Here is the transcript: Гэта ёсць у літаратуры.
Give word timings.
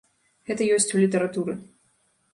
Гэта 0.51 0.69
ёсць 0.77 0.89
у 0.95 1.03
літаратуры. 1.03 1.53